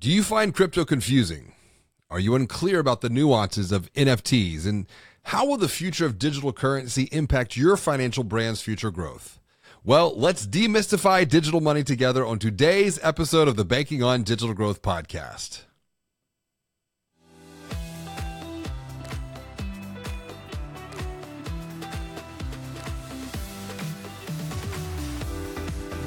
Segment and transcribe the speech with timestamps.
[0.00, 1.52] Do you find crypto confusing?
[2.08, 4.66] Are you unclear about the nuances of NFTs?
[4.66, 4.86] And
[5.24, 9.38] how will the future of digital currency impact your financial brand's future growth?
[9.84, 14.80] Well, let's demystify digital money together on today's episode of the Banking on Digital Growth
[14.80, 15.64] podcast.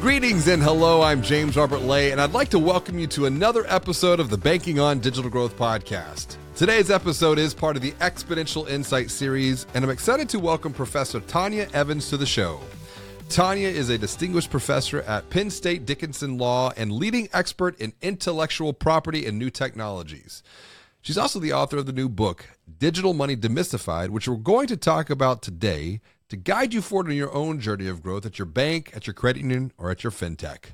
[0.04, 3.64] Greetings and hello, I'm James Robert Lay, and I'd like to welcome you to another
[3.70, 6.36] episode of the Banking on Digital Growth podcast.
[6.58, 11.22] Today's episode is part of the Exponential Insight series, and I'm excited to welcome Professor
[11.22, 12.60] Tonya Evans to the show.
[13.30, 18.74] Tonya is a distinguished professor at Penn State Dickinson Law and leading expert in intellectual
[18.74, 20.44] property and new technologies.
[21.02, 24.76] She's also the author of the new book, Digital Money Demystified, which we're going to
[24.76, 26.02] talk about today
[26.34, 29.14] to guide you forward on your own journey of growth at your bank, at your
[29.14, 30.72] credit union, or at your fintech.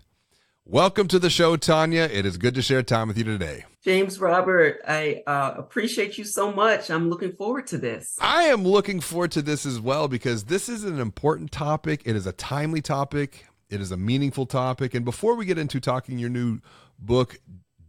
[0.64, 2.10] Welcome to the show, Tonya.
[2.10, 3.66] It is good to share time with you today.
[3.84, 6.90] James Robert, I uh, appreciate you so much.
[6.90, 8.18] I'm looking forward to this.
[8.22, 12.04] I am looking forward to this as well because this is an important topic.
[12.06, 14.94] It is a timely topic, it is a meaningful topic.
[14.94, 16.62] And before we get into talking your new
[16.98, 17.38] book,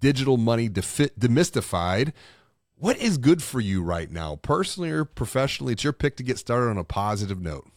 [0.01, 2.15] Digital Money Demystified,
[2.81, 5.75] what is good for you right now, personally or professionally?
[5.75, 7.69] It's your pick to get started on a positive note.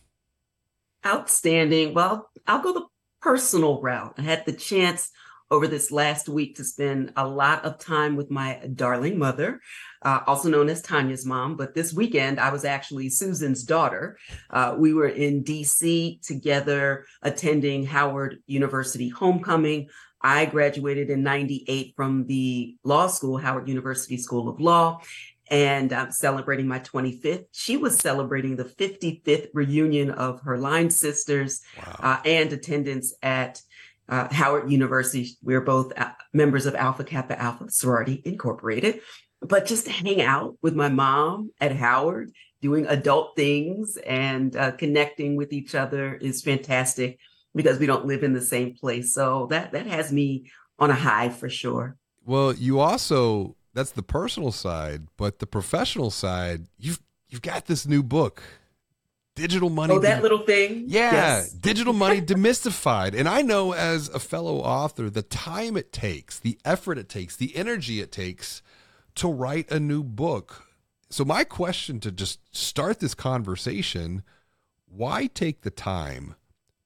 [1.06, 1.94] Outstanding.
[1.94, 2.86] Well, I'll go the
[3.22, 4.16] personal route.
[4.18, 5.12] I had the chance
[5.52, 9.60] over this last week to spend a lot of time with my darling mother,
[10.02, 11.58] uh, also known as Tonya's mom.
[11.58, 14.18] But this weekend, I was actually Susan's daughter.
[14.50, 19.90] Uh, we were in DC together attending Howard University homecoming.
[20.24, 25.02] I graduated in 98 from the law school, Howard University School of Law,
[25.52, 27.46] and I'm celebrating my 25th.
[27.52, 32.00] She was celebrating the 55th reunion of her line sisters wow.
[32.00, 33.62] uh, and attendance at
[34.08, 35.38] uh, Howard University.
[35.44, 39.02] We're both uh, members of Alpha Kappa Alpha Sorority Incorporated.
[39.42, 45.36] But just hang out with my mom at Howard, doing adult things and uh, connecting
[45.36, 47.20] with each other is fantastic
[47.56, 49.14] because we don't live in the same place.
[49.14, 51.98] So that that has me on a high for sure.
[52.26, 57.86] Well, you also that's the personal side, but the professional side, you've you've got this
[57.86, 58.44] new book.
[59.36, 59.96] Digital money.
[59.96, 60.84] Oh, that little thing?
[60.86, 61.12] Yeah.
[61.12, 61.52] Yes.
[61.54, 63.18] Digital money demystified.
[63.18, 67.36] And I know as a fellow author, the time it takes, the effort it takes,
[67.36, 68.62] the energy it takes
[69.16, 70.66] to write a new book.
[71.10, 74.24] So, my question to just start this conversation
[74.86, 76.36] why take the time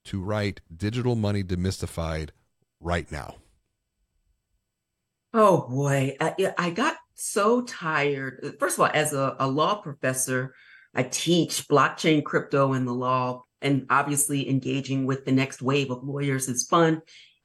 [0.07, 2.29] to write Digital Money Demystified
[2.79, 3.35] right now?
[5.33, 8.55] Oh boy, I, I got so tired.
[8.59, 10.55] First of all, as a, a law professor,
[10.95, 16.03] I teach blockchain, crypto, and the law, and obviously engaging with the next wave of
[16.03, 17.01] lawyers is fun.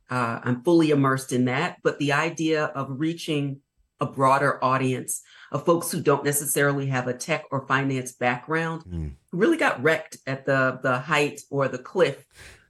[0.08, 1.78] Uh, I'm fully immersed in that.
[1.82, 3.60] But the idea of reaching
[4.00, 9.12] a broader audience of folks who don't necessarily have a tech or finance background mm.
[9.32, 12.24] really got wrecked at the the height or the cliff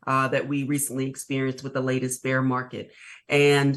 [0.07, 2.93] uh, that we recently experienced with the latest bear market.
[3.29, 3.77] And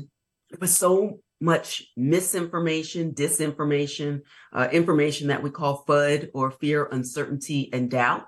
[0.50, 4.22] it was so much misinformation, disinformation,
[4.52, 8.26] uh, information that we call FUD or fear, uncertainty, and doubt.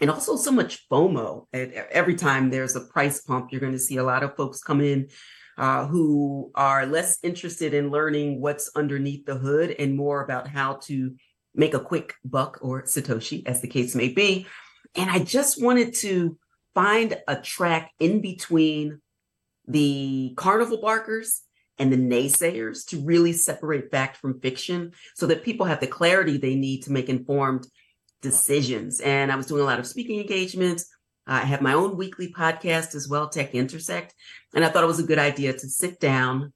[0.00, 1.46] And also so much FOMO.
[1.52, 4.80] Every time there's a price pump, you're going to see a lot of folks come
[4.80, 5.08] in
[5.58, 10.74] uh, who are less interested in learning what's underneath the hood and more about how
[10.84, 11.14] to
[11.54, 14.46] make a quick buck or Satoshi, as the case may be.
[14.94, 16.38] And I just wanted to
[16.74, 19.00] find a track in between
[19.66, 21.42] the carnival barkers
[21.78, 26.36] and the naysayers to really separate fact from fiction so that people have the clarity
[26.36, 27.66] they need to make informed
[28.22, 29.00] decisions.
[29.00, 30.88] And I was doing a lot of speaking engagements.
[31.28, 34.14] I have my own weekly podcast as well, Tech Intersect.
[34.54, 36.52] And I thought it was a good idea to sit down,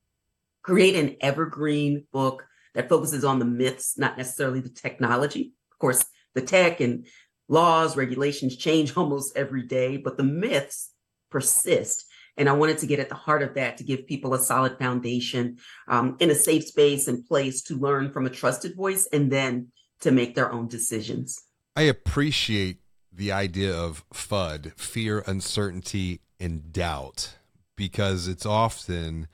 [0.63, 5.53] create an evergreen book that focuses on the myths, not necessarily the technology.
[5.73, 7.07] Of course, the tech and
[7.49, 10.91] laws, regulations change almost every day, but the myths
[11.31, 12.07] persist.
[12.39, 14.79] And I wanted to get at the heart of that to give people a solid
[14.79, 19.31] foundation um, in a safe space and place to learn from a trusted voice and
[19.31, 19.69] then
[20.01, 21.39] to make their own decisions.
[21.77, 22.82] I appreciate
[23.13, 27.35] the idea of FUD, fear, uncertainty, and doubt,
[27.77, 29.29] because it's often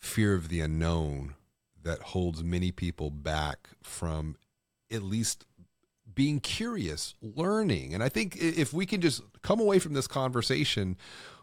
[0.00, 1.34] fear of the unknown
[1.82, 4.36] that holds many people back from
[4.90, 5.44] at least
[6.14, 7.92] being curious, learning.
[7.92, 10.96] And I think if we can just come away from this conversation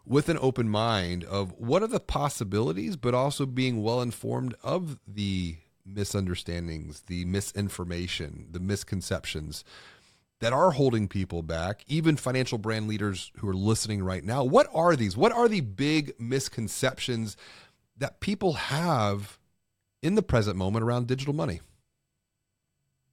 [0.05, 4.97] with an open mind of what are the possibilities, but also being well informed of
[5.07, 9.63] the misunderstandings, the misinformation, the misconceptions
[10.43, 14.43] that are holding people back, even financial brand leaders who are listening right now.
[14.43, 15.15] What are these?
[15.15, 17.37] What are the big misconceptions
[17.95, 19.39] that people have
[20.01, 21.61] in the present moment around digital money?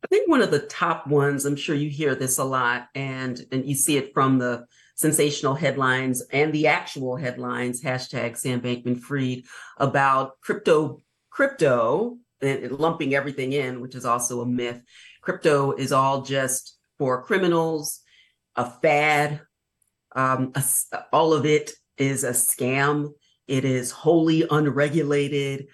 [0.02, 3.40] I think one of the top ones, I'm sure you hear this a lot, and,
[3.52, 4.66] and you see it from the
[4.96, 9.44] sensational headlines and the actual headlines, hashtag Sam Bankman Fried,
[9.76, 11.00] about crypto,
[11.30, 14.82] crypto, and lumping everything in, which is also a myth.
[15.22, 18.00] Crypto is all just for criminals,
[18.56, 19.40] a fad.
[20.14, 20.62] Um, a,
[21.14, 23.12] all of it is a scam.
[23.48, 25.68] It is wholly unregulated,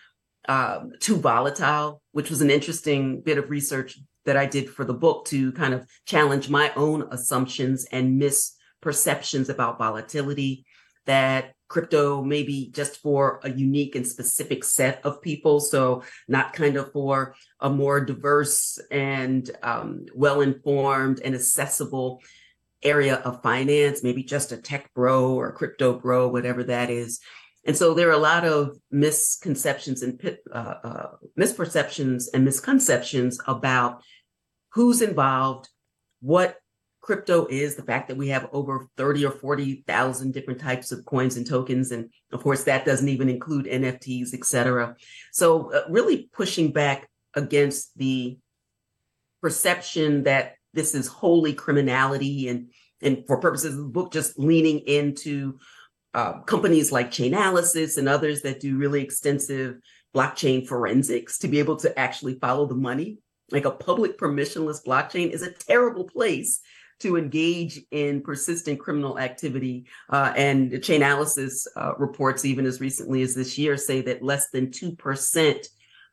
[0.49, 4.95] um, too volatile, which was an interesting bit of research that I did for the
[4.95, 10.65] book to kind of challenge my own assumptions and misperceptions about volatility.
[11.07, 15.61] That crypto maybe just for a unique and specific set of people.
[15.61, 22.23] So not kind of for a more diverse and um, well informed and accessible
[22.83, 27.21] area of finance maybe just a tech bro or crypto bro whatever that is.
[27.65, 34.03] And so there are a lot of misconceptions and uh, uh, misperceptions and misconceptions about
[34.73, 35.69] who's involved
[36.21, 36.59] what
[37.07, 41.37] crypto is, the fact that we have over 30 or 40,000 different types of coins
[41.37, 41.93] and tokens.
[41.93, 44.97] And of course, that doesn't even include NFTs, et cetera.
[45.33, 48.39] So uh, really pushing back against the
[49.41, 54.81] perception that this is wholly criminality and, and for purposes of the book, just leaning
[54.81, 55.61] into
[56.13, 59.77] uh, companies like Chainalysis and others that do really extensive
[60.13, 63.19] blockchain forensics to be able to actually follow the money.
[63.53, 66.61] Like a public permissionless blockchain is a terrible place
[67.01, 69.87] to engage in persistent criminal activity.
[70.09, 74.69] Uh, and Chainalysis uh, reports, even as recently as this year, say that less than
[74.69, 75.67] 2%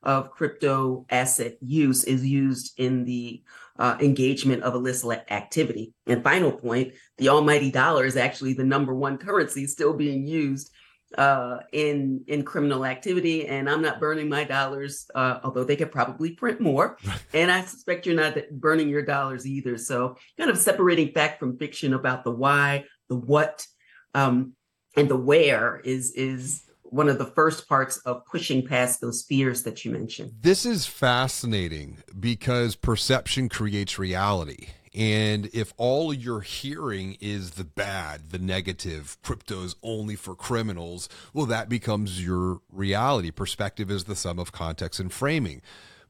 [0.04, 3.42] of crypto asset use is used in the
[3.80, 5.94] uh, engagement of illicit activity.
[6.06, 10.72] And final point, the almighty dollar is actually the number one currency still being used
[11.18, 15.92] uh, in in criminal activity, and I'm not burning my dollars, uh, although they could
[15.92, 16.98] probably print more.
[17.34, 19.78] and I suspect you're not burning your dollars either.
[19.78, 23.66] So, kind of separating fact from fiction about the why, the what,
[24.14, 24.54] um,
[24.96, 29.64] and the where is is one of the first parts of pushing past those fears
[29.64, 30.32] that you mentioned.
[30.40, 34.68] This is fascinating because perception creates reality.
[34.96, 41.48] And if all you're hearing is the bad, the negative, crypto's only for criminals, well,
[41.48, 43.32] that becomes your reality.
[43.32, 45.62] Perspective is the sum of context and framing.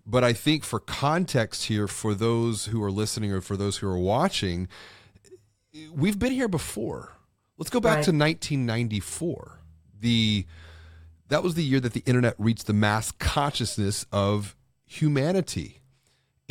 [0.06, 3.88] But I think for context here, for those who are listening or for those who
[3.88, 4.68] are watching,
[5.94, 7.14] we've been here before.
[7.58, 8.06] Let's go back right.
[8.06, 9.60] to 1994.
[10.02, 10.46] The
[11.30, 15.80] that was the year that the internet reached the mass consciousness of humanity.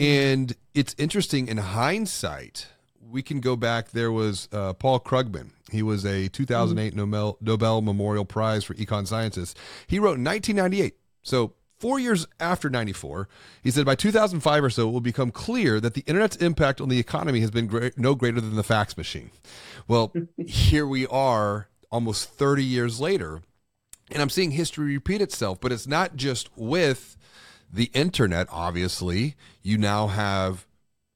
[0.03, 2.67] And it's interesting in hindsight.
[3.09, 3.93] We can go back.
[3.93, 5.51] There was uh, Paul Krugman.
[5.71, 6.99] He was a 2008 mm-hmm.
[6.99, 9.55] Nobel, Nobel Memorial Prize for Econ Sciences.
[9.87, 10.97] He wrote in 1998.
[11.23, 13.29] So four years after 94,
[13.63, 16.89] he said by 2005 or so, it will become clear that the internet's impact on
[16.89, 19.31] the economy has been great, no greater than the fax machine.
[19.87, 23.43] Well, here we are almost 30 years later,
[24.11, 27.17] and I'm seeing history repeat itself, but it's not just with
[27.73, 30.67] the internet, obviously, you now have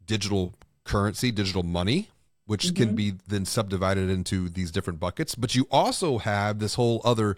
[0.06, 0.55] digital
[0.85, 2.08] currency, digital money,
[2.47, 2.76] which mm-hmm.
[2.76, 5.35] can be then subdivided into these different buckets.
[5.35, 7.37] But you also have this whole other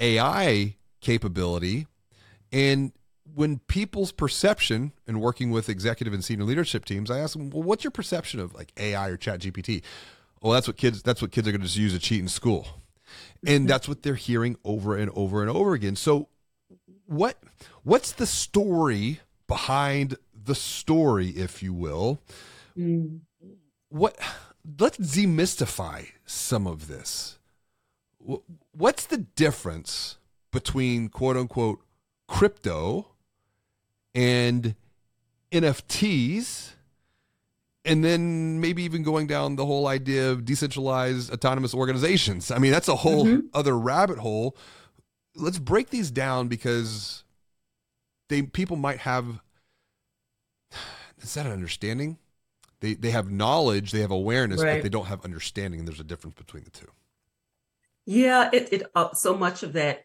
[0.00, 1.86] AI capability.
[2.52, 2.92] And
[3.34, 7.62] when people's perception and working with executive and senior leadership teams, I ask them, well,
[7.62, 9.82] what's your perception of like AI or chat GPT?
[10.40, 12.28] Well, that's what kids that's what kids are going to just use to cheat in
[12.28, 12.66] school.
[13.46, 13.66] And mm-hmm.
[13.66, 15.96] that's what they're hearing over and over and over again.
[15.96, 16.28] So
[17.06, 17.38] what
[17.82, 22.20] what's the story behind the story, if you will?
[22.76, 23.20] Mm.
[23.88, 24.18] What
[24.78, 27.38] let's demystify some of this.
[28.72, 30.18] What's the difference
[30.50, 31.80] between quote unquote
[32.26, 33.08] crypto
[34.14, 34.74] and
[35.52, 36.72] NFTs?
[37.86, 42.50] and then maybe even going down the whole idea of decentralized autonomous organizations.
[42.50, 43.46] I mean, that's a whole mm-hmm.
[43.54, 44.56] other rabbit hole
[45.36, 47.24] let's break these down because
[48.28, 49.40] they people might have
[51.22, 52.18] is that an understanding?
[52.80, 54.76] They they have knowledge, they have awareness, right.
[54.76, 55.80] but they don't have understanding.
[55.80, 56.88] And there's a difference between the two.
[58.04, 60.04] Yeah, it, it uh, so much of that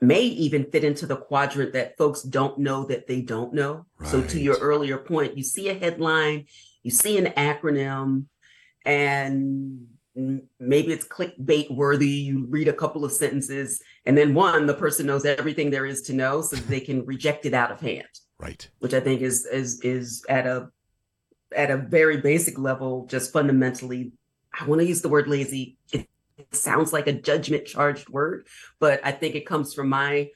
[0.00, 3.86] may even fit into the quadrant that folks don't know that they don't know.
[3.98, 4.08] Right.
[4.08, 6.46] So to your earlier point, you see a headline,
[6.82, 8.26] you see an acronym,
[8.84, 12.08] and maybe it's clickbait worthy.
[12.08, 16.02] You read a couple of sentences, and then one, the person knows everything there is
[16.02, 18.08] to know, so they can reject it out of hand.
[18.38, 18.68] Right.
[18.78, 20.68] Which I think is is is at a
[21.56, 24.12] at a very basic level, just fundamentally,
[24.58, 25.76] I want to use the word lazy.
[25.92, 26.06] It's
[26.38, 28.46] it sounds like a judgment charged word,
[28.78, 30.30] but I think it comes from my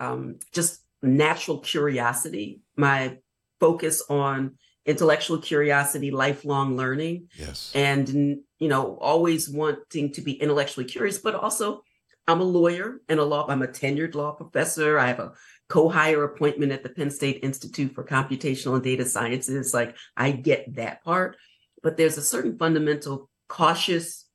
[0.00, 3.18] um, just natural curiosity, my
[3.60, 4.56] focus on
[4.86, 7.28] intellectual curiosity, lifelong learning.
[7.36, 7.72] Yes.
[7.74, 11.82] And, you know, always wanting to be intellectually curious, but also
[12.26, 14.98] I'm a lawyer and a law, I'm a tenured law professor.
[14.98, 15.32] I have a
[15.68, 19.72] co-hire appointment at the Penn State Institute for Computational and Data Sciences.
[19.72, 21.36] Like I get that part,
[21.82, 24.26] but there's a certain fundamental cautious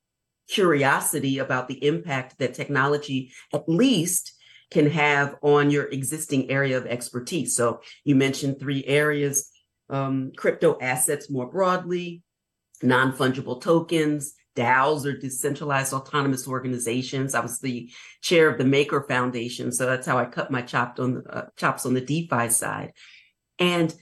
[0.50, 4.34] curiosity about the impact that technology at least
[4.72, 7.56] can have on your existing area of expertise.
[7.56, 9.50] So you mentioned three areas,
[9.90, 12.24] um, crypto assets more broadly,
[12.84, 17.34] non-fungible tokens, DAOs or decentralized autonomous organizations.
[17.34, 21.00] I was the chair of the Maker Foundation, so that's how I cut my chopped
[21.00, 22.94] on the, uh, chops on the DeFi side.
[23.58, 23.94] And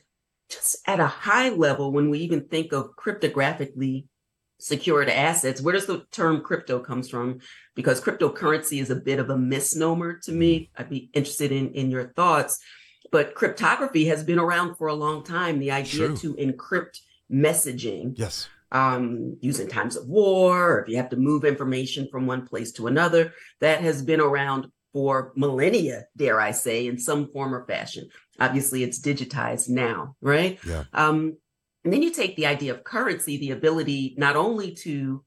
[0.50, 4.08] just at a high level, when we even think of cryptographically
[4.60, 7.40] secured assets, where does the term crypto comes from?
[7.76, 10.70] Because cryptocurrency is a bit of a misnomer to me.
[10.78, 12.60] I'd be interested in in your thoughts.
[13.12, 15.60] But cryptography has been around for a long time.
[15.60, 16.18] The idea True.
[16.18, 17.00] to encrypt
[17.32, 18.14] messaging.
[18.18, 22.48] Yes um, using times of war, or if you have to move information from one
[22.48, 27.54] place to another, that has been around for millennia, dare I say, in some form
[27.54, 28.10] or fashion.
[28.40, 30.60] Obviously, it's digitized now, right?
[30.66, 30.84] Yeah.
[30.94, 31.38] Um,
[31.84, 35.24] and then you take the idea of currency, the ability not only to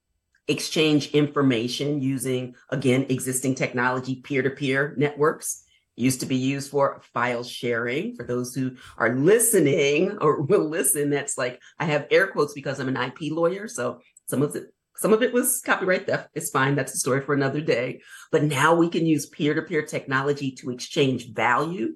[0.47, 5.63] exchange information using, again, existing technology, peer to peer networks,
[5.97, 8.17] used to be used for file sharing.
[8.17, 12.81] For those who are listening or will listen, that's like I have air quotes because
[12.81, 13.69] I'm an IP lawyer.
[13.69, 14.65] So some of it
[14.97, 16.29] some of it was copyright theft.
[16.35, 16.77] It's fine.
[16.77, 18.01] That's a story for another day.
[18.31, 21.95] But now we can use peer-to-peer technology to exchange value,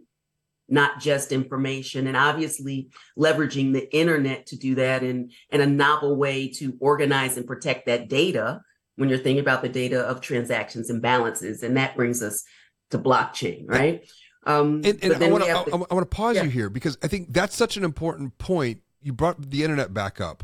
[0.68, 2.08] not just information.
[2.08, 7.36] And obviously leveraging the internet to do that in, in a novel way to organize
[7.36, 8.62] and protect that data
[8.96, 11.62] when you're thinking about the data of transactions and balances.
[11.62, 12.42] And that brings us
[12.90, 14.04] to blockchain, right?
[14.46, 16.44] Um, and, and I want to I, I want to pause yeah.
[16.44, 18.80] you here because I think that's such an important point.
[19.02, 20.42] You brought the internet back up.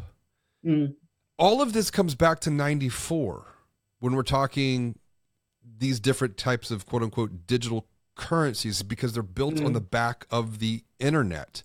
[0.64, 0.94] Mm.
[1.38, 3.46] All of this comes back to '94
[4.00, 4.98] when we're talking
[5.78, 9.66] these different types of quote unquote digital currencies because they're built mm.
[9.66, 11.62] on the back of the internet.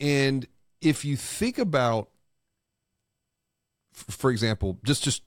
[0.00, 0.46] And
[0.80, 2.08] if you think about,
[3.92, 5.22] for example, just just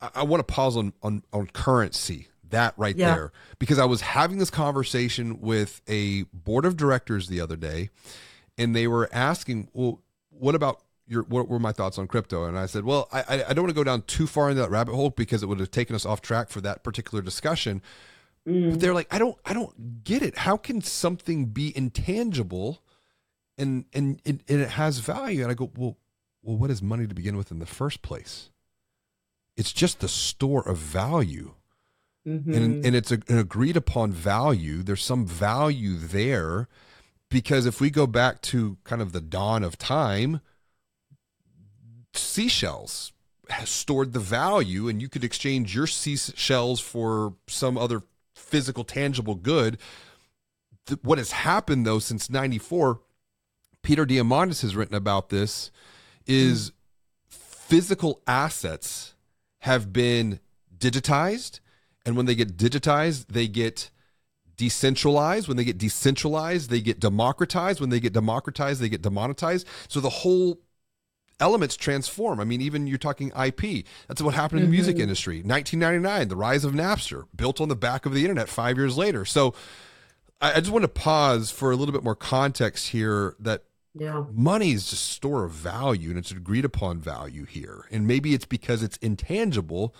[0.00, 3.14] I, I want to pause on on on currency that right yeah.
[3.14, 7.90] there because I was having this conversation with a board of directors the other day
[8.58, 10.00] and they were asking, well,
[10.30, 12.44] what about your, what were my thoughts on crypto?
[12.44, 14.70] And I said, well, I, I don't want to go down too far into that
[14.70, 17.82] rabbit hole because it would have taken us off track for that particular discussion.
[18.46, 18.70] Mm.
[18.70, 20.38] But they're like, I don't, I don't get it.
[20.38, 22.82] How can something be intangible
[23.58, 25.42] and, and, and it has value?
[25.42, 25.96] And I go, well,
[26.42, 28.50] well, what is money to begin with in the first place?
[29.56, 31.54] It's just the store of value.
[32.26, 32.52] Mm-hmm.
[32.52, 34.82] And, and it's a, an agreed upon value.
[34.82, 36.68] There's some value there
[37.30, 40.40] because if we go back to kind of the dawn of time,
[42.14, 43.12] seashells
[43.64, 48.02] stored the value and you could exchange your seashells for some other
[48.34, 49.78] physical tangible good
[51.02, 53.00] what has happened though since 94
[53.82, 55.70] peter diamandis has written about this
[56.26, 56.72] is
[57.28, 59.14] physical assets
[59.60, 60.40] have been
[60.76, 61.60] digitized
[62.06, 63.90] and when they get digitized, they get
[64.56, 65.48] decentralized.
[65.48, 67.80] When they get decentralized, they get democratized.
[67.80, 69.66] When they get democratized, they get demonetized.
[69.88, 70.60] So the whole
[71.40, 72.40] elements transform.
[72.40, 73.84] I mean, even you're talking IP.
[74.08, 75.02] That's what happened in the music mm-hmm.
[75.02, 75.42] industry.
[75.42, 79.24] 1999, the rise of Napster, built on the back of the internet five years later.
[79.24, 79.54] So
[80.40, 84.24] I, I just want to pause for a little bit more context here that yeah.
[84.32, 87.86] money is just store of value and it's agreed upon value here.
[87.90, 89.94] And maybe it's because it's intangible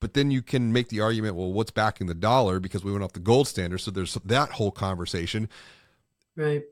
[0.00, 3.02] but then you can make the argument, well, what's backing the dollar because we went
[3.02, 3.78] off the gold standard.
[3.78, 5.48] So there's that whole conversation.
[6.36, 6.64] Right.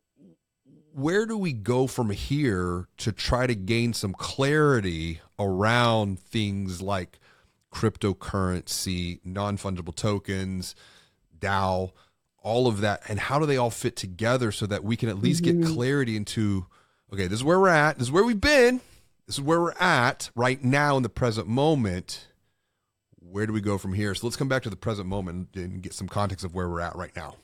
[0.92, 7.18] Where do we go from here to try to gain some clarity around things like
[7.72, 10.76] cryptocurrency, non fungible tokens,
[11.38, 11.92] DAO,
[12.38, 13.02] all of that?
[13.08, 15.62] And how do they all fit together so that we can at least mm-hmm.
[15.62, 16.66] get clarity into,
[17.12, 18.80] okay, this is where we're at, this is where we've been,
[19.26, 22.28] this is where we're at right now in the present moment
[23.30, 24.14] where do we go from here?
[24.14, 26.80] So let's come back to the present moment and get some context of where we're
[26.80, 27.36] at right now.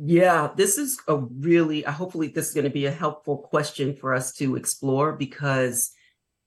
[0.00, 4.14] Yeah, this is a really, hopefully, this is going to be a helpful question for
[4.14, 5.90] us to explore because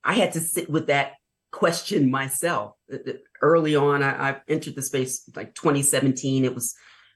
[0.03, 1.13] I had to sit with that
[1.51, 2.75] question myself.
[2.91, 6.45] Uh, uh, early on, I, I entered the space like 2017.
[6.45, 6.75] It was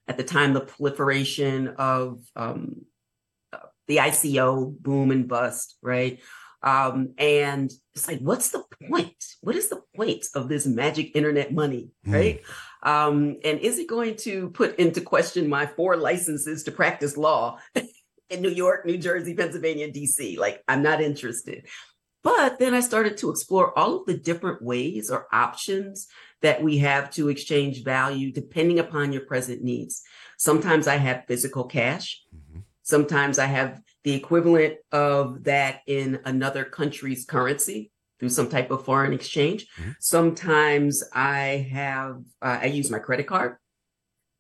[0.09, 2.81] at the time the proliferation of um,
[3.53, 6.19] uh, the ICO boom and bust, right?
[6.65, 9.23] Um, and it's like, what's the point?
[9.41, 11.91] What is the point of this magic internet money?
[12.03, 12.13] Hmm.
[12.13, 12.41] Right.
[12.83, 12.89] Mm.
[12.89, 17.59] Um, and is it going to put into question my four licenses to practice law
[18.29, 20.37] in New York, New Jersey, Pennsylvania, DC?
[20.37, 21.67] Like, I'm not interested.
[22.23, 26.07] But then I started to explore all of the different ways or options
[26.41, 30.01] that we have to exchange value depending upon your present needs.
[30.39, 32.23] Sometimes I have physical cash.
[32.35, 32.61] Mm-hmm.
[32.81, 38.85] Sometimes I have the equivalent of that in another country's currency through some type of
[38.85, 39.67] foreign exchange.
[39.79, 39.91] Mm-hmm.
[39.99, 43.57] Sometimes I have, uh, I use my credit card.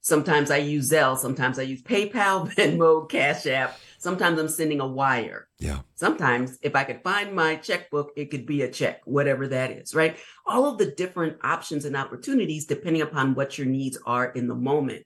[0.01, 1.17] Sometimes I use Zelle.
[1.17, 3.79] Sometimes I use PayPal, Venmo, Cash App.
[3.97, 5.47] Sometimes I'm sending a wire.
[5.57, 5.79] Yeah.
[5.95, 9.95] Sometimes if I could find my checkbook, it could be a check, whatever that is,
[9.95, 10.15] right?
[10.45, 14.53] All of the different options and opportunities depending upon what your needs are in the
[14.53, 15.05] moment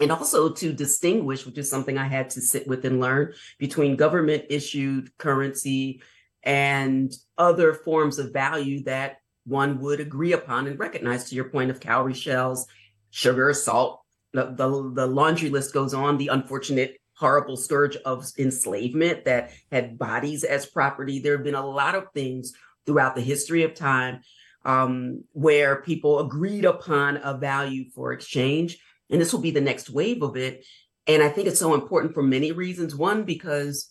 [0.00, 3.96] and also to distinguish, which is something I had to sit with and learn between
[3.96, 6.02] government issued currency
[6.42, 11.70] and other forms of value that one would agree upon and recognize to your point
[11.70, 12.66] of cowrie shells,
[13.10, 19.24] sugar, salt, the, the, the laundry list goes on, the unfortunate horrible scourge of enslavement
[19.24, 21.18] that had bodies as property.
[21.18, 22.52] There have been a lot of things
[22.84, 24.20] throughout the history of time
[24.64, 28.78] um, where people agreed upon a value for exchange
[29.10, 30.64] and this will be the next wave of it.
[31.06, 32.94] And I think it's so important for many reasons.
[32.94, 33.90] One, because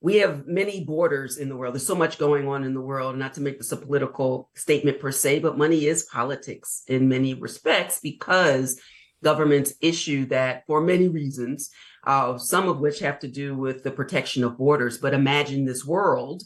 [0.00, 1.74] we have many borders in the world.
[1.74, 5.00] There's so much going on in the world, not to make this a political statement
[5.00, 8.80] per se, but money is politics in many respects because
[9.24, 11.70] governments issue that for many reasons,
[12.06, 14.98] uh, some of which have to do with the protection of borders.
[14.98, 16.44] But imagine this world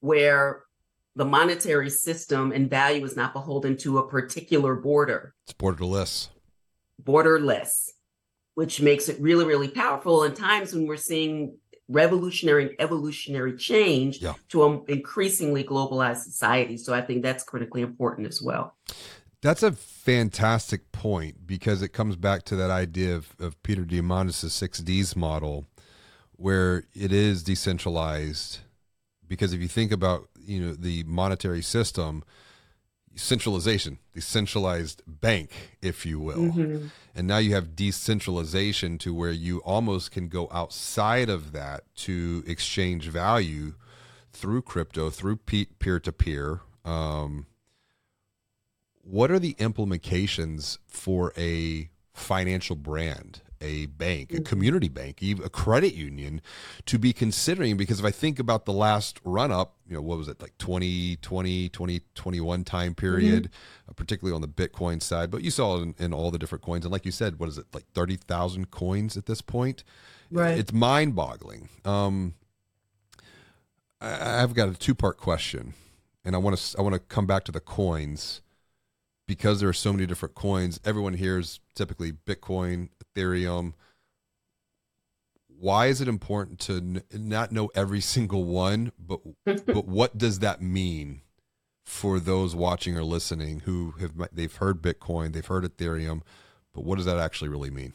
[0.00, 0.64] where
[1.16, 5.34] the monetary system and value is not beholden to a particular border.
[5.44, 6.28] It's borderless.
[7.02, 7.90] Borderless,
[8.54, 11.56] which makes it really, really powerful in times when we're seeing
[11.88, 14.34] revolutionary and evolutionary change yeah.
[14.48, 16.76] to an increasingly globalized society.
[16.76, 18.76] So I think that's critically important as well.
[19.42, 24.50] That's a fantastic point because it comes back to that idea of, of Peter Diamandis'
[24.50, 25.66] six Ds model,
[26.32, 28.58] where it is decentralized.
[29.26, 32.24] Because if you think about you know the monetary system
[33.14, 36.52] centralization the centralized bank if you will.
[36.52, 36.86] Mm-hmm.
[37.14, 42.44] and now you have decentralization to where you almost can go outside of that to
[42.46, 43.74] exchange value
[44.32, 46.60] through crypto through peer-to-peer.
[46.84, 47.46] Um,
[49.02, 54.44] what are the implications for a financial brand a bank, a mm-hmm.
[54.44, 56.40] community bank, even a credit union
[56.86, 60.18] to be considering because if I think about the last run up, you know, what
[60.18, 63.90] was it like 2020, 2021 time period, mm-hmm.
[63.90, 66.62] uh, particularly on the Bitcoin side, but you saw it in, in, all the different
[66.62, 66.84] coins.
[66.84, 69.84] And like you said, what is it like 30,000 coins at this point?
[70.30, 70.58] Right.
[70.58, 71.68] It's mind boggling.
[71.84, 72.34] Um,
[74.00, 75.74] I, I've got a two part question
[76.24, 78.40] and I want to, I want to come back to the coins
[79.30, 80.80] because there are so many different coins.
[80.84, 83.74] Everyone hears typically Bitcoin, Ethereum.
[85.48, 90.38] Why is it important to n- not know every single one, but but what does
[90.40, 91.22] that mean
[91.84, 96.22] for those watching or listening who have they've heard Bitcoin, they've heard Ethereum,
[96.72, 97.94] but what does that actually really mean?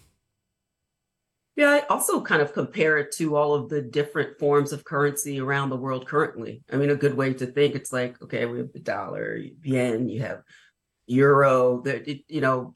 [1.55, 5.39] Yeah, I also kind of compare it to all of the different forms of currency
[5.39, 6.61] around the world currently.
[6.69, 10.09] I mean, a good way to think it's like, okay, we have the dollar, yen,
[10.09, 10.41] you have
[11.07, 12.75] euro, that you know,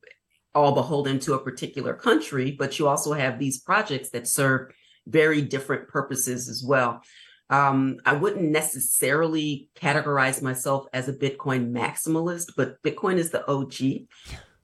[0.55, 4.71] all beholden to a particular country, but you also have these projects that serve
[5.07, 7.01] very different purposes as well.
[7.49, 14.07] Um, I wouldn't necessarily categorize myself as a Bitcoin maximalist, but Bitcoin is the OG.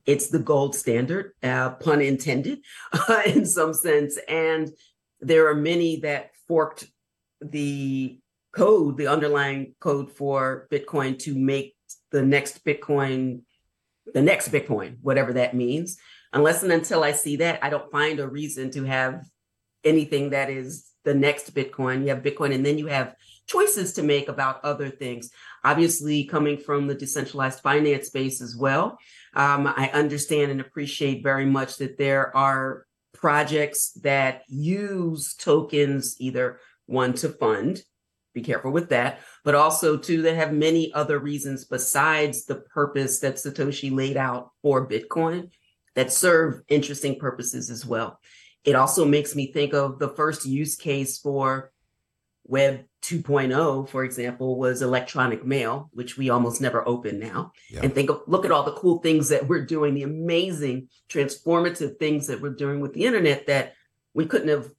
[0.06, 2.60] It's the gold standard, uh, pun intended,
[2.94, 4.20] uh, in some sense.
[4.28, 4.70] And
[5.20, 6.88] there are many that forked
[7.42, 8.20] the
[8.56, 11.76] code, the underlying code for Bitcoin to make
[12.12, 13.42] the next Bitcoin
[14.14, 15.98] the next Bitcoin, whatever that means.
[16.34, 19.24] Unless and until I see that, I don't find a reason to have
[19.84, 22.02] anything that is the next Bitcoin.
[22.02, 23.16] You have Bitcoin, and then you have
[23.48, 25.30] choices to make about other things.
[25.64, 28.98] Obviously, coming from the decentralized finance space as well,
[29.34, 36.60] um, I understand and appreciate very much that there are projects that use tokens, either
[36.86, 37.82] one to fund,
[38.36, 43.20] be careful with that, but also too, they have many other reasons besides the purpose
[43.20, 45.50] that Satoshi laid out for Bitcoin
[45.96, 48.20] that serve interesting purposes as well.
[48.66, 51.72] It also makes me think of the first use case for
[52.48, 57.54] Web 2.0, for example, was electronic mail, which we almost never open now.
[57.72, 57.82] Yeah.
[57.84, 61.98] And think of look at all the cool things that we're doing, the amazing transformative
[61.98, 63.74] things that we're doing with the internet that
[64.14, 64.70] we couldn't have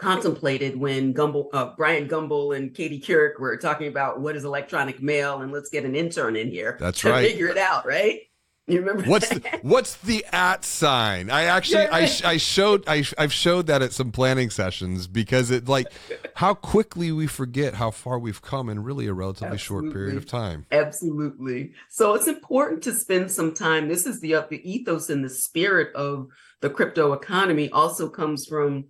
[0.00, 5.02] contemplated when Gumbel, uh, Bryant Gumbel and Katie Couric were talking about what is electronic
[5.02, 6.76] mail and let's get an intern in here.
[6.80, 7.30] That's to right.
[7.30, 8.20] Figure it out, right?
[8.66, 9.42] You remember what's that?
[9.42, 11.28] the, what's the at sign?
[11.28, 12.24] I actually Yeah, right.
[12.24, 15.88] I, I showed I I've showed that at some planning sessions because it like
[16.34, 20.24] how quickly we forget how far we've come in really a relatively short period of
[20.26, 20.66] time.
[20.70, 21.72] Absolutely.
[21.88, 23.88] So it's important to spend some time.
[23.88, 26.28] This is the, the ethos and the spirit of
[26.60, 28.84] the crypto economy also comes from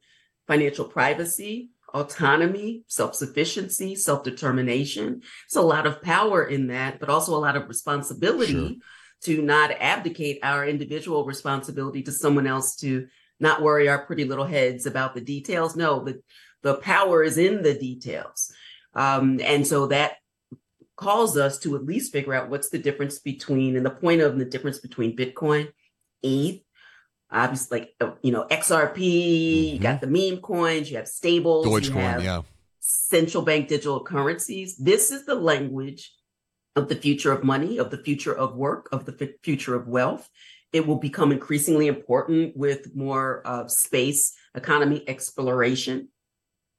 [0.51, 5.23] financial privacy, autonomy, self-sufficiency, self-determination.
[5.47, 8.81] It's a lot of power in that, but also a lot of responsibility
[9.23, 13.07] to not abdicate our individual responsibility to someone else to
[13.39, 15.77] not worry our pretty little heads about the details.
[15.77, 16.21] No, the,
[16.63, 18.53] the power is in the details.
[18.93, 20.15] Um, and so that
[20.97, 24.37] calls us to at least figure out what's the difference between, and the point of
[24.37, 25.69] the difference between Bitcoin,
[26.25, 26.61] ETH,
[27.33, 31.91] obviously, like, uh, you know, XRP, you got the meme coins, you have stables, you
[31.91, 32.43] Dogecoin, yeah.
[32.81, 34.77] central bank digital currencies.
[34.77, 36.13] This is the language
[36.77, 39.89] of the future of money, of the future of work, of the f- future of
[39.89, 40.29] wealth.
[40.73, 46.09] It will become increasingly important with more uh, space economy exploration.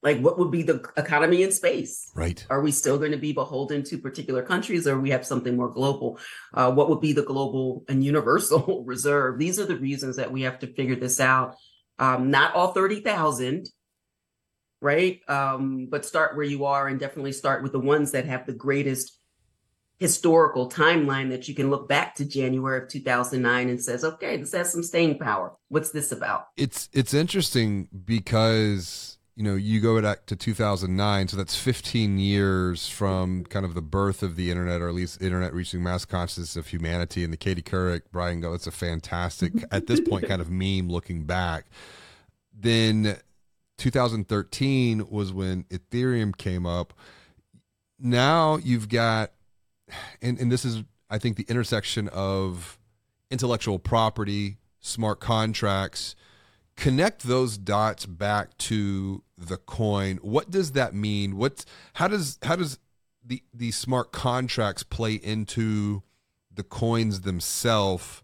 [0.04, 2.12] Like, what would be the economy in space?
[2.16, 2.44] Right.
[2.50, 5.70] Are we still going to be beholden to particular countries, or we have something more
[5.70, 6.20] global?
[6.54, 9.38] Uh, what would be the global and universal reserve?
[9.38, 11.56] These are the reasons that we have to figure this out.
[12.00, 13.70] Um, not all thirty thousand,
[14.82, 15.20] right?
[15.28, 18.54] Um, but start where you are, and definitely start with the ones that have the
[18.54, 19.20] greatest
[20.02, 24.52] historical timeline that you can look back to January of 2009 and says, okay, this
[24.52, 25.54] has some staying power.
[25.68, 26.48] What's this about?
[26.58, 32.90] It's it's interesting because you know you go back to 2009, so that's 15 years
[32.90, 36.56] from kind of the birth of the internet, or at least internet reaching mass consciousness
[36.56, 37.24] of humanity.
[37.24, 40.90] And the Katie Couric, Brian Go, it's a fantastic at this point kind of meme
[40.90, 41.66] looking back.
[42.54, 43.18] Then
[43.78, 46.94] 2013 was when Ethereum came up.
[47.98, 49.32] Now you've got,
[50.22, 52.78] and, and this is, I think, the intersection of
[53.32, 56.16] intellectual property, smart contracts.
[56.82, 60.18] Connect those dots back to the coin.
[60.24, 61.38] What does that mean?
[61.38, 61.64] What?
[61.94, 62.80] How does how does
[63.24, 66.02] the the smart contracts play into
[66.52, 68.24] the coins themselves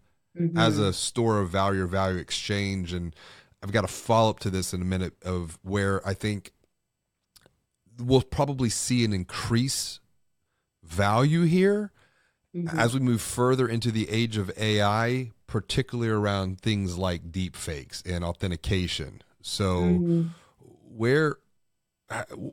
[0.56, 2.94] as a store of value or value exchange?
[2.94, 3.16] And
[3.62, 6.52] I've got a follow up to this in a minute of where I think
[8.00, 10.00] we'll probably see an increase
[10.84, 11.92] value here
[12.56, 12.74] Mhm.
[12.76, 18.04] as we move further into the age of AI, particularly around things like deep fakes
[18.06, 19.22] and authentication.
[19.42, 20.30] So Mhm.
[20.90, 21.38] where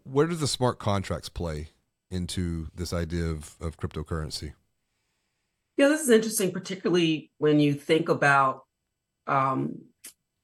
[0.02, 1.68] where do the smart contracts play
[2.11, 4.54] into this idea of, of cryptocurrency?
[5.76, 8.62] Yeah, this is interesting, particularly when you think about
[9.26, 9.78] um,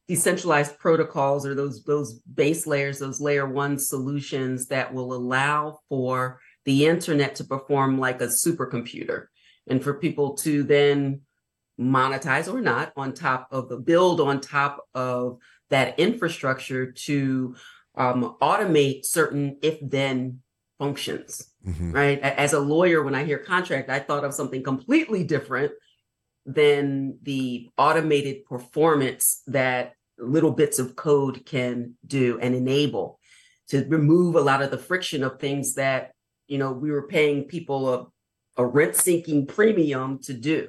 [0.08, 6.40] decentralized protocols or those those base layers, those layer one solutions that will allow for
[6.64, 9.26] the internet to perform like a supercomputer,
[9.66, 11.20] and for people to then
[11.80, 15.38] monetize or not on top of the build on top of
[15.70, 17.54] that infrastructure to
[17.96, 20.40] um, automate certain if then
[20.78, 21.92] functions Mhm.
[21.92, 22.18] right?
[22.20, 25.72] As a lawyer, when I hear contract, I thought of something completely different
[26.46, 33.20] than the automated performance that little bits of code can do and enable
[33.68, 36.12] to remove a lot of the friction of things that,
[36.48, 38.06] you know, we were paying people a,
[38.56, 40.68] a rent seeking premium to do.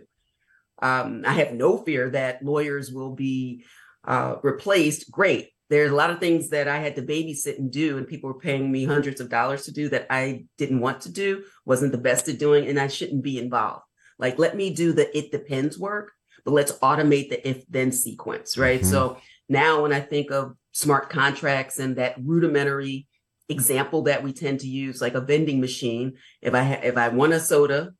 [0.82, 3.66] Um, I have no fear that lawyers will be
[4.06, 5.12] uh, replaced.
[5.12, 5.50] Great.
[5.70, 8.40] There's a lot of things that I had to babysit and do, and people were
[8.40, 11.98] paying me hundreds of dollars to do that I didn't want to do, wasn't the
[11.98, 13.84] best at doing, and I shouldn't be involved.
[14.20, 16.12] Like, let me do the it depends work,
[16.44, 18.82] but let's automate the if then sequence, right?
[18.82, 18.86] Mhm.
[18.86, 19.18] So
[19.48, 23.08] now when I think of smart contracts and that rudimentary
[23.48, 27.10] example that we tend to use, like a vending machine, if I ha- if I
[27.10, 27.94] want a soda,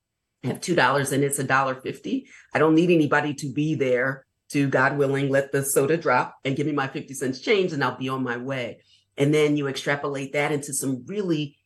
[0.44, 2.28] have two dollars and it's a dollar fifty.
[2.54, 6.56] I don't need anybody to be there to, God willing, let the soda drop and
[6.56, 8.82] give me my fifty cents change, and I'll be on my way.
[9.18, 11.58] And then you extrapolate that into some really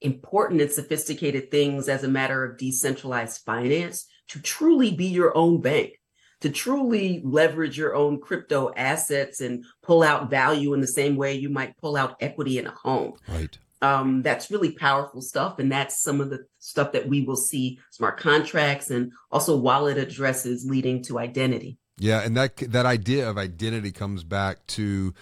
[0.00, 5.60] important and sophisticated things as a matter of decentralized finance to truly be your own
[5.60, 6.00] bank,
[6.40, 11.34] to truly leverage your own crypto assets and pull out value in the same way
[11.34, 13.58] you might pull out equity in a home Right.
[13.82, 15.58] Um, that's really powerful stuff.
[15.58, 19.98] And that's some of the stuff that we will see smart contracts and also wallet
[19.98, 21.78] addresses leading to identity.
[21.98, 25.12] Yeah, and that that idea of identity comes back to,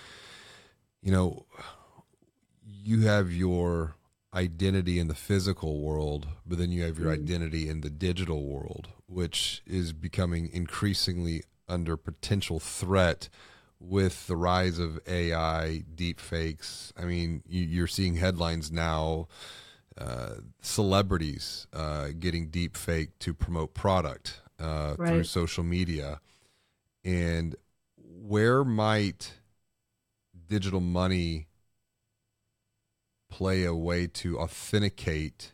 [1.03, 1.47] you know,
[2.65, 3.97] you have your
[4.33, 7.23] identity in the physical world, but then you have your Mhm.
[7.23, 13.29] identity in the digital world, which is becoming increasingly under potential threat
[13.81, 16.93] with the rise of AI, deep fakes.
[16.97, 19.29] I mean, you, are seeing headlines now.
[19.97, 25.09] Uh, celebrities uh, getting deep fake to promote product uh, right.
[25.09, 26.21] through social media,
[27.05, 27.57] and
[27.97, 29.33] where might
[30.49, 31.49] digital money
[33.29, 35.53] play a way to authenticate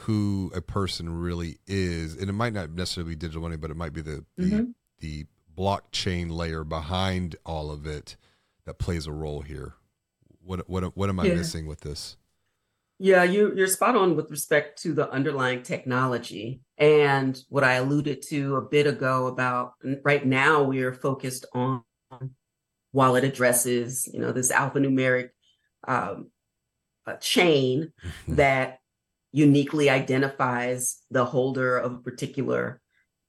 [0.00, 3.76] who a person really is and it might not necessarily be digital money but it
[3.76, 4.56] might be the mm-hmm.
[4.56, 8.16] the, the blockchain layer behind all of it
[8.64, 9.74] that plays a role here
[10.42, 11.34] what what what am i yeah.
[11.34, 12.16] missing with this
[12.98, 18.22] yeah you you're spot on with respect to the underlying technology and what i alluded
[18.22, 19.72] to a bit ago about
[20.04, 21.82] right now we are focused on
[22.92, 25.30] wallet addresses you know this alphanumeric
[25.88, 26.30] um,
[27.20, 28.34] chain mm-hmm.
[28.36, 28.78] that
[29.32, 32.80] uniquely identifies the holder of a particular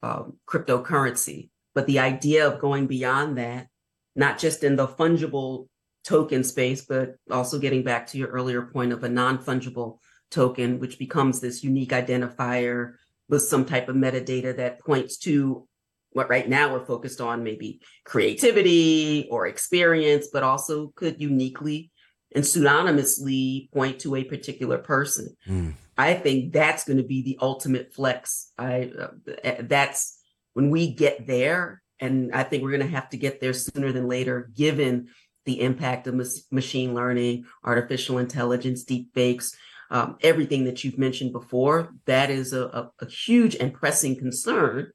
[0.02, 1.50] um, cryptocurrency.
[1.78, 3.68] But the idea of going beyond that,
[4.16, 5.68] not just in the fungible
[6.04, 10.00] token space, but also getting back to your earlier point of a non fungible
[10.32, 12.94] token, which becomes this unique identifier
[13.30, 15.68] with some type of metadata that points to
[16.14, 21.92] what right now we're focused on maybe creativity or experience, but also could uniquely
[22.34, 25.30] and pseudonymously point to a particular person.
[25.48, 25.74] Mm.
[25.96, 28.52] I think that's going to be the ultimate flex.
[28.58, 30.17] I uh, that's
[30.58, 33.92] when we get there, and I think we're going to have to get there sooner
[33.92, 35.10] than later, given
[35.46, 39.56] the impact of mas- machine learning, artificial intelligence, deep fakes,
[39.92, 41.94] um, everything that you've mentioned before.
[42.08, 44.94] That is a, a, a huge and pressing concern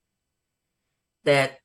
[1.22, 1.58] that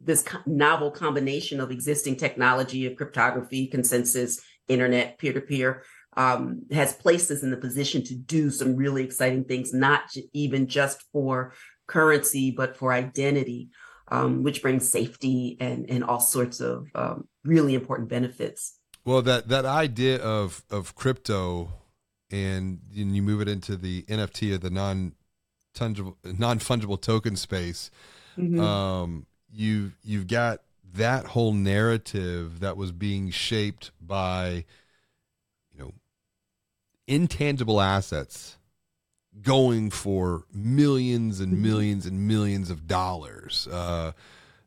[0.00, 5.82] this co- novel combination of existing technology of cryptography, consensus, internet, peer to peer,
[6.16, 10.66] has placed us in the position to do some really exciting things, not j- even
[10.66, 11.52] just for
[11.86, 13.70] currency, but for identity,
[14.08, 18.78] um, which brings safety and and all sorts of um, really important benefits.
[19.04, 21.72] Well, that that idea of of crypto,
[22.30, 25.12] and, and you move it into the NFT or the non
[25.74, 27.90] fungible non fungible token space.
[28.38, 28.60] Mm-hmm.
[28.60, 30.60] Um, you you've got
[30.94, 34.64] that whole narrative that was being shaped by
[35.72, 35.92] you know
[37.06, 38.58] intangible assets
[39.42, 43.68] going for millions and millions and millions of dollars.
[43.70, 44.12] Uh,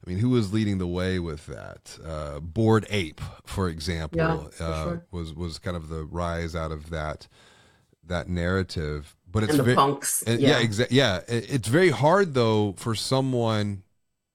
[0.05, 1.97] I mean, who was leading the way with that?
[2.05, 5.05] Uh, Bored Ape, for example, yeah, for uh, sure.
[5.11, 7.27] was was kind of the rise out of that
[8.05, 9.15] that narrative.
[9.29, 11.21] But it's very, punks, and, yeah, yeah, exa- yeah.
[11.27, 13.83] It's very hard though for someone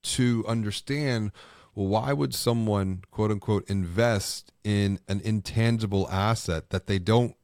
[0.03, 1.33] to understand
[1.75, 7.35] well, why would someone, quote unquote, invest in an intangible asset that they don't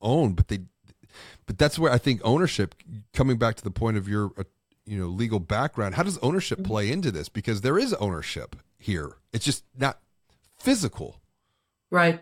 [0.00, 0.60] own, but they,
[1.46, 2.74] but that's where I think ownership,
[3.12, 4.44] coming back to the point of your, uh,
[4.86, 6.70] you know, legal background, how does ownership mm-hmm.
[6.70, 7.28] play into this?
[7.28, 9.16] Because there is ownership here.
[9.32, 9.98] It's just not
[10.58, 11.20] physical.
[11.90, 12.20] Right.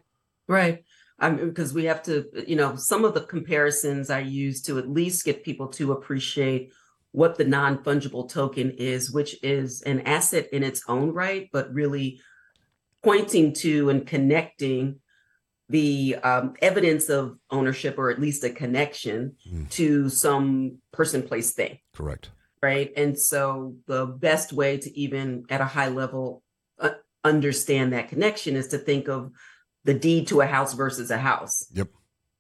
[0.48, 0.85] Right.
[1.18, 4.78] I mean, because we have to, you know, some of the comparisons I use to
[4.78, 6.72] at least get people to appreciate
[7.12, 11.72] what the non fungible token is, which is an asset in its own right, but
[11.72, 12.20] really
[13.02, 14.98] pointing to and connecting
[15.68, 19.70] the um, evidence of ownership or at least a connection mm.
[19.70, 21.79] to some person, place, thing.
[21.94, 22.31] Correct.
[22.62, 22.92] Right.
[22.96, 26.42] And so the best way to even at a high level
[26.79, 26.90] uh,
[27.25, 29.33] understand that connection is to think of
[29.85, 31.66] the deed to a house versus a house.
[31.72, 31.88] Yep.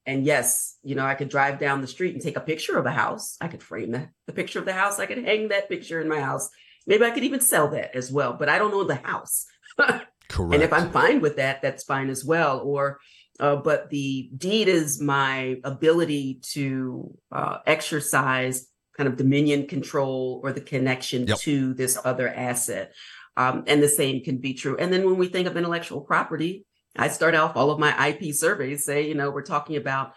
[0.04, 2.86] And yes, you know, I could drive down the street and take a picture of
[2.86, 3.36] a house.
[3.40, 4.98] I could frame that, the picture of the house.
[4.98, 6.48] I could hang that picture in my house.
[6.86, 9.46] Maybe I could even sell that as well, but I don't own the house.
[10.32, 10.54] Correct.
[10.54, 12.60] And if I'm fine with that, that's fine as well.
[12.60, 12.98] Or,
[13.38, 18.66] uh, but the deed is my ability to uh, exercise
[18.96, 21.38] kind of dominion control or the connection yep.
[21.38, 22.92] to this other asset.
[23.36, 24.76] Um, and the same can be true.
[24.78, 26.64] And then when we think of intellectual property,
[26.96, 30.12] I start off all of my IP surveys say, you know, we're talking about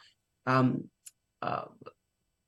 [0.45, 0.85] um,
[1.41, 1.65] uh,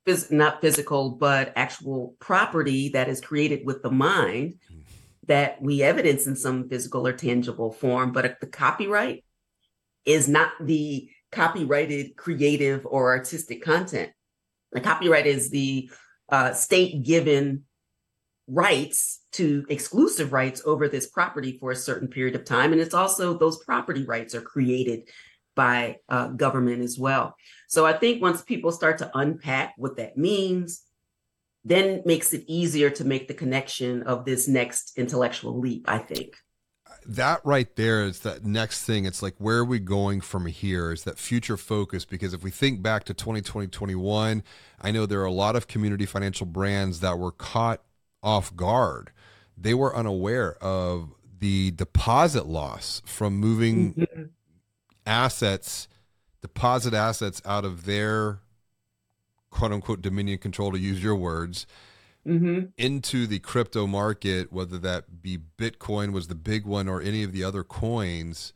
[0.05, 4.55] phys- not physical, but actual property that is created with the mind
[5.27, 8.11] that we evidence in some physical or tangible form.
[8.11, 9.23] But the copyright
[10.05, 14.11] is not the copyrighted creative or artistic content.
[14.71, 15.89] The copyright is the
[16.29, 17.63] uh, state given
[18.47, 22.71] rights to exclusive rights over this property for a certain period of time.
[22.71, 25.09] And it's also those property rights are created
[25.55, 27.35] by uh, government as well.
[27.67, 30.83] So I think once people start to unpack what that means,
[31.67, 36.35] then makes it easier to make the connection of this next intellectual leap, I think.
[37.05, 39.05] That right there is that next thing.
[39.05, 40.91] It's like, where are we going from here?
[40.91, 42.03] Is that future focus?
[42.05, 44.43] Because if we think back to 2020, 21,
[44.81, 47.81] I know there are a lot of community financial brands that were caught
[48.21, 49.11] off guard.
[49.57, 54.23] They were unaware of the deposit loss from moving mm-hmm.
[55.05, 55.87] assets,
[56.41, 58.41] deposit assets out of their
[59.49, 61.65] quote unquote dominion control, to use your words,
[62.27, 62.65] mm-hmm.
[62.77, 67.31] into the crypto market, whether that be Bitcoin was the big one or any of
[67.31, 68.53] the other coins,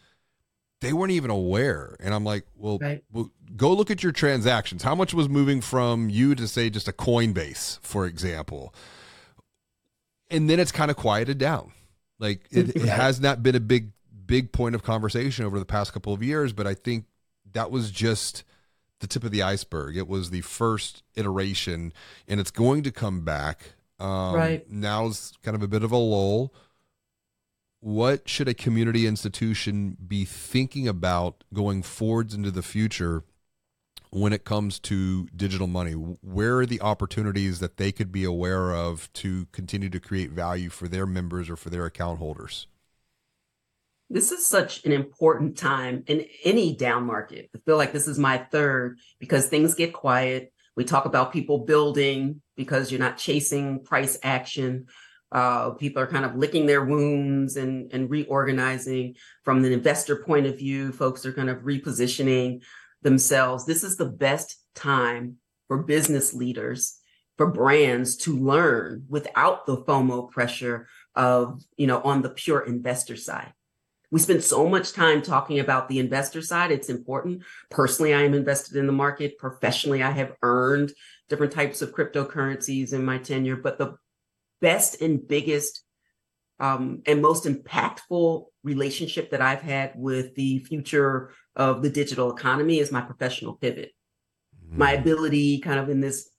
[0.81, 1.95] they weren't even aware.
[1.99, 3.03] And I'm like, well, right.
[3.11, 4.83] well, go look at your transactions.
[4.83, 8.73] How much was moving from you to say just a Coinbase, for example?
[10.29, 11.71] And then it's kind of quieted down.
[12.19, 13.91] Like it, it has not been a big,
[14.25, 17.05] big point of conversation over the past couple of years, but I think
[17.53, 18.43] that was just
[19.01, 19.97] the tip of the iceberg.
[19.97, 21.93] It was the first iteration,
[22.27, 23.73] and it's going to come back.
[23.99, 26.51] Um, right now's kind of a bit of a lull
[27.81, 33.23] what should a community institution be thinking about going forwards into the future
[34.11, 35.93] when it comes to digital money?
[35.93, 40.69] Where are the opportunities that they could be aware of to continue to create value
[40.69, 42.67] for their members or for their account holders?
[44.11, 47.49] This is such an important time in any down market.
[47.55, 50.51] I feel like this is my third because things get quiet.
[50.75, 54.87] We talk about people building because you're not chasing price action.
[55.31, 60.45] Uh, people are kind of licking their wounds and, and reorganizing from the investor point
[60.45, 60.91] of view.
[60.91, 62.63] Folks are kind of repositioning
[63.03, 63.65] themselves.
[63.65, 65.37] This is the best time
[65.69, 66.97] for business leaders,
[67.37, 73.15] for brands to learn without the FOMO pressure of, you know, on the pure investor
[73.15, 73.53] side.
[74.11, 76.71] We spend so much time talking about the investor side.
[76.71, 77.43] It's important.
[77.69, 79.37] Personally, I am invested in the market.
[79.37, 80.91] Professionally, I have earned
[81.29, 83.95] different types of cryptocurrencies in my tenure, but the
[84.59, 85.83] best and biggest
[86.59, 92.79] um, and most impactful relationship that I've had with the future of the digital economy
[92.79, 93.93] is my professional pivot.
[94.71, 94.77] Mm.
[94.77, 96.29] My ability, kind of in this,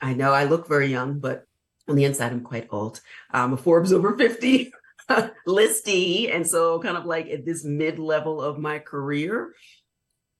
[0.00, 1.44] I know I look very young, but
[1.88, 3.00] on the inside, I'm quite old.
[3.30, 4.72] I'm a Forbes over 50
[5.46, 6.34] listee.
[6.34, 9.54] And so, kind of like at this mid level of my career,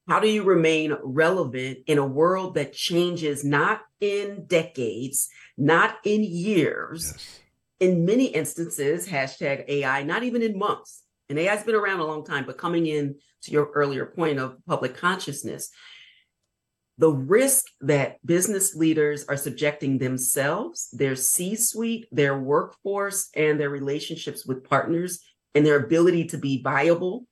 [0.08, 6.24] how do you remain relevant in a world that changes not in decades, not in
[6.24, 7.40] years, yes.
[7.78, 11.02] in many instances, hashtag AI, not even in months.
[11.28, 14.56] And AI's been around a long time, but coming in to your earlier point of
[14.66, 15.70] public consciousness,
[17.02, 23.70] the risk that business leaders are subjecting themselves, their C suite, their workforce, and their
[23.70, 25.18] relationships with partners,
[25.56, 27.26] and their ability to be viable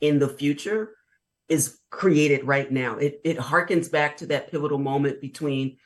[0.00, 0.96] in the future
[1.48, 2.96] is created right now.
[2.96, 5.76] It it harkens back to that pivotal moment between,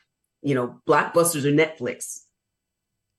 [0.41, 2.21] you know, blockbusters or Netflix.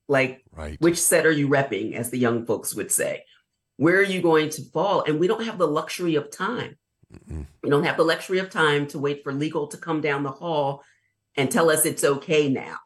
[0.08, 0.80] Like, right.
[0.80, 3.22] which set are you repping, as the young folks would say?
[3.76, 5.04] Where are you going to fall?
[5.06, 6.76] And we don't have the luxury of time.
[7.12, 10.22] Mm We don't have the luxury of time to wait for legal to come down
[10.22, 10.82] the hall
[11.36, 12.76] and tell us it's okay now.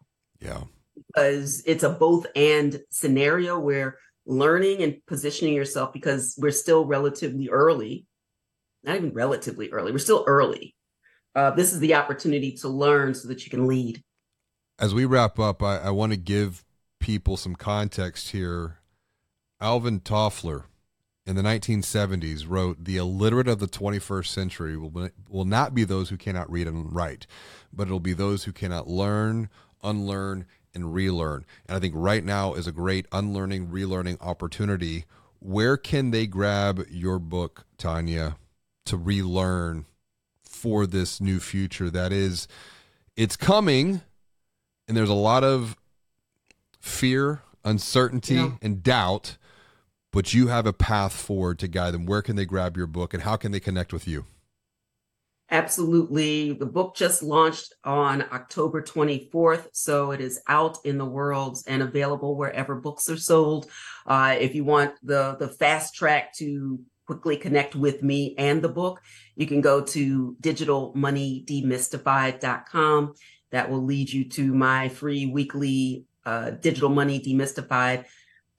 [0.41, 0.63] Yeah.
[1.07, 7.49] Because it's a both and scenario where learning and positioning yourself, because we're still relatively
[7.49, 8.07] early
[8.85, 9.93] not even relatively early.
[9.93, 10.75] We're still early.
[11.35, 14.03] Uh, this is the opportunity to learn so that you can lead.
[14.79, 16.65] As we wrap up, I, I want to give
[17.01, 18.79] people some context here.
[19.61, 20.65] Alvin Toffler
[21.27, 26.09] in the 1970s wrote, The illiterate of the 21st century will, will not be those
[26.09, 27.27] who cannot read and write,
[27.73, 29.49] but it'll be those who cannot learn,
[29.83, 31.45] unlearn, and relearn.
[31.67, 35.05] And I think right now is a great unlearning, relearning opportunity.
[35.39, 38.37] Where can they grab your book, Tonya?
[38.87, 39.87] to relearn
[40.43, 42.47] for this new future that is
[43.17, 44.03] it's coming
[44.87, 45.77] and there's a lot of
[46.81, 48.53] fear uncertainty yeah.
[48.61, 49.37] and doubt
[50.12, 52.07] but you have a path forward to guide them.
[52.07, 54.27] Where can they grab your book and how can they connect with you?
[55.51, 56.53] Absolutely.
[56.53, 61.83] The book just launched on october 24th so it is out in the world and
[61.83, 63.70] available wherever books are sold.
[64.07, 68.68] Uh, if you want the the fast track to quickly connect with me and the
[68.68, 69.03] book,
[69.37, 73.14] you can go to digitalmoneydemystified.com.
[73.51, 78.07] That will lead you to my free weekly uh, Digital Money Demystified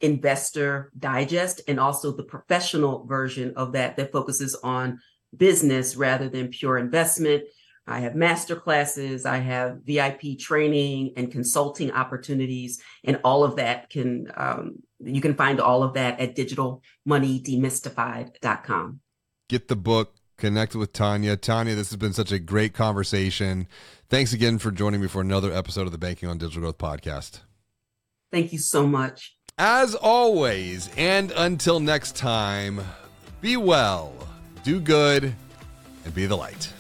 [0.04, 5.00] Investor Digest and also the professional version of that that focuses on
[5.36, 7.46] business rather than pure investment.
[7.88, 13.90] I have master classes, I have VIP training and consulting opportunities, and all of that
[13.90, 19.00] can um, you can find all of that at digitalmoneydemystified.com.
[19.50, 21.36] Get the book, connect with Tonya.
[21.36, 23.68] Tonya, this has been such a great conversation.
[24.10, 27.42] Thanks again for joining me for another episode of the Banking on Digital Growth podcast.
[28.32, 29.36] Thank you so much.
[29.58, 32.82] As always, and until next time,
[33.40, 34.12] be well,
[34.64, 35.36] do good,
[36.04, 36.74] and be the light.